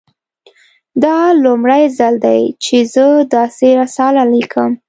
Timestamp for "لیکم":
4.33-4.71